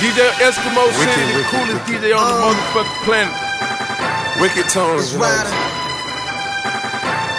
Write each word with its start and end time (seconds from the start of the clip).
DJ 0.00 0.20
Eskimo 0.44 0.84
Wicked, 0.98 1.14
City, 1.14 1.32
the 1.32 1.38
wicked, 1.38 1.50
coolest 1.50 1.88
wicked. 1.88 2.02
DJ 2.02 2.12
on 2.12 2.26
the 2.28 2.34
Uh. 2.36 2.52
motherfucking 2.52 3.04
planet. 3.04 3.34
Wicked 4.40 4.68
tones. 4.68 5.02
It's 5.04 5.12
you 5.12 5.18
know. 5.18 5.26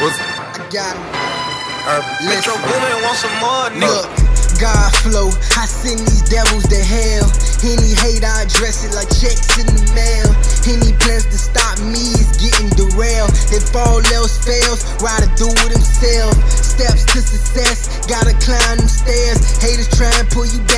What's 0.00 0.18
I 0.18 0.58
got 0.70 0.94
him. 0.96 1.06
urban? 1.86 2.14
Listen. 2.28 2.52
Boomin' 2.62 3.02
want 3.02 3.18
some 3.18 3.36
more, 3.40 3.70
Look, 3.78 4.06
God 4.60 4.90
flow, 5.02 5.28
I 5.58 5.66
send 5.66 5.98
these 6.06 6.22
devils 6.30 6.64
to 6.68 6.78
hell. 6.82 7.26
Any 7.64 7.94
hate, 7.94 8.22
I 8.24 8.42
address 8.42 8.84
it 8.84 8.92
like 8.94 9.08
checks 9.08 9.56
in 9.58 9.66
the 9.66 9.92
mail. 9.94 10.28
Any 10.68 10.92
plans 11.00 11.24
to 11.26 11.38
stop 11.38 11.78
me 11.80 12.12
is 12.18 12.30
getting 12.38 12.68
derailed. 12.76 13.30
If 13.52 13.74
all 13.74 14.00
else 14.14 14.36
fails, 14.44 14.84
Ryder 15.00 15.30
do 15.36 15.48
it 15.64 15.72
himself. 15.72 16.34
Steps 16.50 17.04
to 17.14 17.20
success, 17.22 17.88
gotta 18.06 18.34
climb 18.42 18.78
them 18.78 18.88
stairs. 18.88 19.40
Haters 19.62 19.88
try 19.96 20.10
and 20.18 20.28
pull 20.30 20.44
you 20.46 20.60
down, 20.66 20.73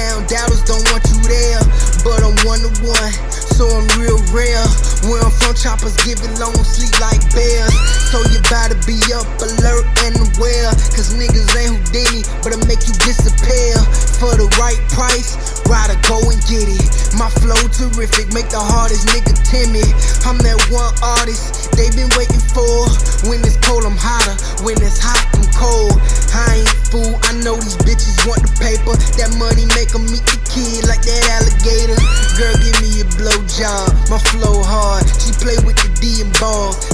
Where 5.16 5.24
I'm 5.24 5.32
from, 5.32 5.56
choppers 5.56 5.96
giving 6.04 6.28
long 6.36 6.52
sleep 6.60 6.92
like 7.00 7.24
bears. 7.32 7.72
So 8.12 8.20
you 8.28 8.36
better 8.52 8.76
be 8.84 9.00
up, 9.16 9.24
alert, 9.40 9.88
and 10.04 10.12
aware. 10.12 10.68
Cause 10.92 11.16
niggas 11.16 11.48
ain't 11.56 11.72
Houdini, 11.72 12.20
but 12.44 12.52
I 12.52 12.60
make 12.68 12.84
you 12.84 12.92
disappear. 13.00 13.80
For 14.20 14.36
the 14.36 14.44
right 14.60 14.76
price, 14.92 15.40
Ryder 15.64 15.96
go 16.04 16.20
and 16.20 16.36
get 16.44 16.68
it. 16.68 17.16
My 17.16 17.32
flow 17.40 17.56
terrific, 17.72 18.28
make 18.36 18.52
the 18.52 18.60
hardest 18.60 19.08
nigga 19.08 19.32
timid. 19.48 19.88
I'm 20.28 20.36
that 20.44 20.60
one 20.68 20.92
artist 21.00 21.72
they 21.72 21.88
been 21.96 22.12
waiting 22.12 22.44
for. 22.52 22.84
When 23.32 23.40
it's 23.40 23.56
cold, 23.64 23.88
I'm 23.88 23.96
hotter. 23.96 24.36
When 24.68 24.76
it's 24.84 25.00
hot, 25.00 25.16
I'm 25.32 25.48
cold. 25.56 25.96
I 26.36 26.60
ain't 26.60 26.76
fool, 26.92 27.16
I 27.24 27.32
know 27.40 27.56
these 27.56 27.80
bitches 27.88 28.20
want 28.28 28.44
the 28.44 28.52
paper. 28.60 28.92
That 29.16 29.32
money 29.40 29.64
make 29.72 29.86
make 29.86 29.94
'em 29.96 30.04
meet 30.12 30.24
the 30.28 30.38
kid 30.50 30.84
like 30.88 31.02
that 31.02 31.24
alligator. 31.40 31.96
Girl, 32.36 32.56
give 32.60 32.76
me 32.82 33.00
a 33.00 33.04
blowjob, 33.16 34.10
my 34.10 34.18
flow 34.18 34.62
hard. 34.62 34.95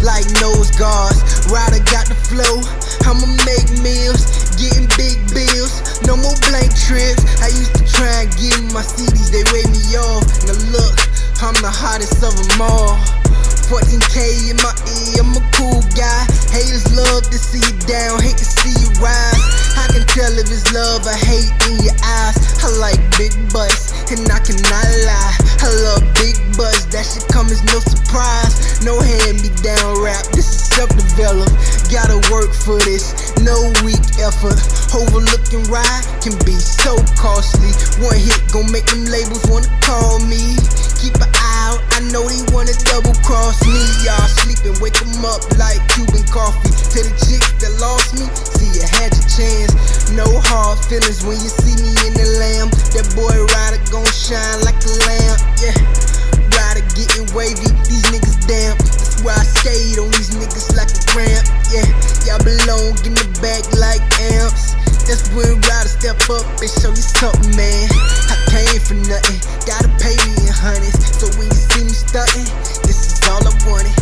Like 0.02 0.27
nose 0.41 0.70
guards. 0.77 1.20
Ryder 1.50 1.83
got 1.91 2.06
the 2.08 2.19
flow, 2.28 2.62
I'ma 3.06 3.27
make 3.47 3.69
meals, 3.83 4.27
getting 4.58 4.89
big 4.97 5.19
bills. 5.34 5.83
No 6.06 6.16
more 6.16 6.36
blank 6.50 6.74
trips. 6.74 7.22
I 7.42 7.48
used 7.55 7.74
to 7.78 7.84
try 7.86 8.27
and 8.27 8.33
'em 8.52 8.72
my 8.72 8.83
CDs, 8.83 9.30
they 9.30 9.44
weigh 9.52 9.69
me 9.70 9.83
off. 9.97 10.24
Now 10.47 10.58
look, 10.74 10.97
I'm 11.42 11.55
the 11.62 11.70
hottest 11.70 12.22
of 12.22 12.34
them 12.34 12.62
all. 12.62 12.98
14K 13.70 14.50
in 14.50 14.56
my 14.61 14.74
ear, 14.84 15.22
I'm 15.22 15.33
a 15.36 15.42
cool 15.56 15.80
guy. 15.96 16.22
Haters 16.52 16.91
love 16.92 17.24
to 17.30 17.39
see 17.39 17.62
you 17.62 17.77
down, 17.86 18.20
hate 18.20 18.36
to 18.36 18.44
see 18.44 18.74
you 18.83 18.89
rise. 19.00 19.41
I 19.78 19.86
can 19.92 20.05
tell 20.06 20.33
if 20.36 20.50
it's 20.50 20.72
love 20.72 21.06
or 21.06 21.17
hate 21.17 21.52
in 21.69 21.80
your 21.84 21.96
eyes. 22.05 22.42
No 27.73 27.81
surprise. 27.81 28.84
No 28.84 29.01
hand 29.01 29.41
me 29.41 29.48
down 29.65 30.03
rap, 30.05 30.20
this 30.37 30.45
is 30.45 30.61
self 30.77 30.92
developed. 30.92 31.56
Gotta 31.89 32.20
work 32.29 32.53
for 32.53 32.77
this, 32.84 33.33
no 33.41 33.73
weak 33.84 34.05
effort. 34.20 34.61
Overlooking 34.92 35.64
ride 35.73 36.05
can 36.20 36.37
be 36.45 36.53
so 36.53 37.01
costly. 37.17 37.73
One 38.05 38.17
hit 38.20 38.41
gon' 38.53 38.69
make 38.70 38.84
them 38.92 39.09
labels 39.09 39.45
wanna 39.48 39.73
call 39.81 40.20
me. 40.29 40.61
Keep 41.01 41.17
an 41.17 41.33
eye 41.33 41.73
out, 41.73 41.81
I 41.97 42.01
know 42.12 42.29
they 42.29 42.45
wanna 42.53 42.77
double 42.84 43.17
cross 43.25 43.56
me. 43.64 43.81
Y'all 44.05 44.29
sleeping, 44.45 44.77
wake 44.84 45.01
'em 45.01 45.25
up 45.25 45.41
like 45.57 45.81
Cuban 45.97 46.25
coffee. 46.29 46.70
To 46.92 46.98
the 47.01 47.12
chicks 47.25 47.57
that 47.64 47.73
lost 47.81 48.12
me, 48.20 48.29
see 48.53 48.69
you 48.69 48.84
had 49.01 49.17
your 49.17 49.29
chance. 49.33 49.73
No 50.12 50.29
hard 50.53 50.79
feelings 50.84 51.25
when 51.25 51.41
you 51.41 51.48
see 51.48 51.77
me 51.81 51.91
in 52.05 52.12
the 52.12 52.29
lamb. 52.36 52.61
belong 62.45 62.98
in 63.07 63.14
the 63.14 63.27
back 63.41 63.63
like 63.79 64.03
amps. 64.35 64.75
That's 65.07 65.30
when 65.35 65.58
riders 65.67 65.98
step 65.98 66.19
up 66.30 66.47
and 66.63 66.70
show 66.70 66.91
you 66.91 67.07
something, 67.19 67.57
man. 67.57 67.89
I 68.30 68.36
came 68.51 68.80
for 68.83 68.98
nothing, 69.07 69.41
gotta 69.67 69.91
pay 69.98 70.14
me 70.27 70.47
in 70.47 70.55
hundreds. 70.55 70.98
So 71.19 71.27
when 71.39 71.48
you 71.48 71.63
see 71.70 71.85
me 71.85 71.95
stuntin', 71.95 72.47
this 72.83 72.98
is 72.98 73.29
all 73.29 73.42
I 73.42 73.52
wanted. 73.67 74.02